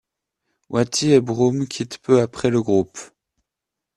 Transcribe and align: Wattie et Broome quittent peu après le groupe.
Wattie 0.69 1.11
et 1.11 1.19
Broome 1.21 1.67
quittent 1.67 1.99
peu 1.99 2.21
après 2.21 2.49
le 2.49 2.59
groupe. 2.63 2.97